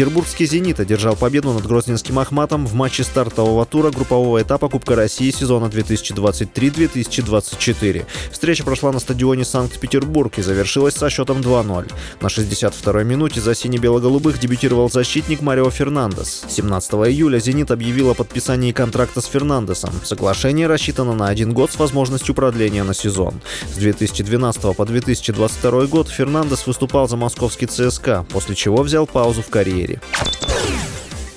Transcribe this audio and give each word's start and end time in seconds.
Петербургский 0.00 0.46
«Зенит» 0.46 0.80
одержал 0.80 1.14
победу 1.14 1.52
над 1.52 1.66
Грозненским 1.66 2.18
«Ахматом» 2.18 2.66
в 2.66 2.72
матче 2.72 3.04
стартового 3.04 3.66
тура 3.66 3.90
группового 3.90 4.40
этапа 4.40 4.70
Кубка 4.70 4.96
России 4.96 5.30
сезона 5.30 5.66
2023-2024. 5.66 8.06
Встреча 8.32 8.64
прошла 8.64 8.92
на 8.92 9.00
стадионе 9.00 9.44
Санкт-Петербург 9.44 10.38
и 10.38 10.42
завершилась 10.42 10.94
со 10.94 11.10
счетом 11.10 11.42
2-0. 11.42 11.92
На 12.22 12.26
62-й 12.28 13.04
минуте 13.04 13.42
за 13.42 13.54
сине-бело-голубых 13.54 14.40
дебютировал 14.40 14.90
защитник 14.90 15.42
Марио 15.42 15.68
Фернандес. 15.68 16.44
17 16.48 16.92
июля 16.92 17.38
«Зенит» 17.38 17.70
объявил 17.70 18.08
о 18.08 18.14
подписании 18.14 18.72
контракта 18.72 19.20
с 19.20 19.26
Фернандесом. 19.26 19.92
Соглашение 20.02 20.66
рассчитано 20.66 21.12
на 21.12 21.28
один 21.28 21.52
год 21.52 21.72
с 21.72 21.78
возможностью 21.78 22.34
продления 22.34 22.84
на 22.84 22.94
сезон. 22.94 23.42
С 23.70 23.76
2012 23.76 24.74
по 24.74 24.86
2022 24.86 25.86
год 25.88 26.08
Фернандес 26.08 26.66
выступал 26.66 27.06
за 27.06 27.18
московский 27.18 27.66
ЦСКА, 27.66 28.24
после 28.30 28.54
чего 28.54 28.82
взял 28.82 29.06
паузу 29.06 29.42
в 29.42 29.50
карьере 29.50 29.89
карьере. 29.96 30.00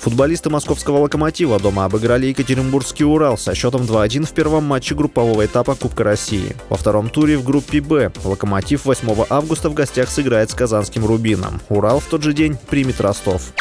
Футболисты 0.00 0.48
московского 0.48 0.98
«Локомотива» 0.98 1.60
дома 1.60 1.84
обыграли 1.84 2.28
Екатеринбургский 2.28 3.04
«Урал» 3.04 3.36
со 3.36 3.54
счетом 3.54 3.82
2-1 3.82 4.24
в 4.24 4.32
первом 4.32 4.64
матче 4.64 4.94
группового 4.94 5.44
этапа 5.44 5.74
Кубка 5.74 6.04
России. 6.04 6.56
Во 6.70 6.78
втором 6.78 7.10
туре 7.10 7.36
в 7.36 7.44
группе 7.44 7.82
«Б» 7.82 8.10
«Локомотив» 8.24 8.86
8 8.86 9.26
августа 9.28 9.68
в 9.68 9.74
гостях 9.74 10.08
сыграет 10.08 10.50
с 10.50 10.54
казанским 10.54 11.04
«Рубином». 11.04 11.60
«Урал» 11.68 12.00
в 12.00 12.06
тот 12.06 12.22
же 12.22 12.32
день 12.32 12.56
примет 12.70 12.98
Ростов. 13.02 13.52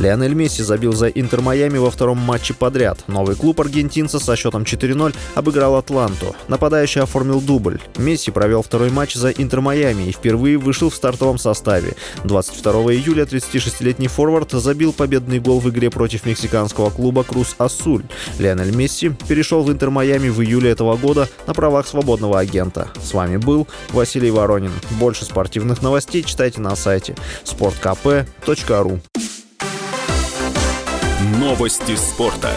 Лионель 0.00 0.32
Месси 0.32 0.62
забил 0.62 0.94
за 0.94 1.08
Интер 1.08 1.42
Майами 1.42 1.76
во 1.76 1.90
втором 1.90 2.16
матче 2.16 2.54
подряд. 2.54 3.04
Новый 3.06 3.36
клуб 3.36 3.60
аргентинца 3.60 4.18
со 4.18 4.34
счетом 4.34 4.62
4-0 4.62 5.14
обыграл 5.34 5.76
Атланту. 5.76 6.34
Нападающий 6.48 7.02
оформил 7.02 7.42
дубль. 7.42 7.80
Месси 7.98 8.30
провел 8.30 8.62
второй 8.62 8.90
матч 8.90 9.14
за 9.14 9.30
Интер 9.30 9.60
Майами 9.60 10.04
и 10.04 10.12
впервые 10.12 10.56
вышел 10.56 10.88
в 10.88 10.94
стартовом 10.94 11.36
составе. 11.36 11.96
22 12.24 12.72
июля 12.94 13.24
36-летний 13.24 14.08
форвард 14.08 14.52
забил 14.52 14.94
победный 14.94 15.38
гол 15.38 15.60
в 15.60 15.68
игре 15.68 15.90
против 15.90 16.24
мексиканского 16.24 16.88
клуба 16.88 17.22
Крус 17.22 17.54
Асуль. 17.58 18.04
Лионель 18.38 18.74
Месси 18.74 19.10
перешел 19.28 19.62
в 19.62 19.70
Интер 19.70 19.90
Майами 19.90 20.30
в 20.30 20.40
июле 20.40 20.70
этого 20.70 20.96
года 20.96 21.28
на 21.46 21.52
правах 21.52 21.86
свободного 21.86 22.38
агента. 22.38 22.88
С 23.02 23.12
вами 23.12 23.36
был 23.36 23.68
Василий 23.90 24.30
Воронин. 24.30 24.72
Больше 24.98 25.26
спортивных 25.26 25.82
новостей 25.82 26.22
читайте 26.22 26.62
на 26.62 26.74
сайте 26.74 27.16
sportkp.ru 27.44 29.00
Новости 31.20 31.96
спорта. 31.96 32.56